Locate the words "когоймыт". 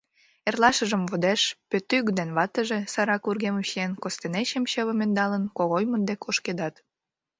5.57-6.03